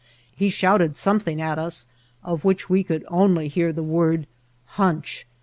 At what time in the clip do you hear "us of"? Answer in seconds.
1.59-2.43